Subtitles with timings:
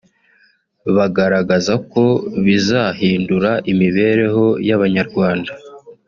[0.95, 2.03] bagaragaza ko
[2.45, 5.51] bizahindura imibereho y’abanyarwanda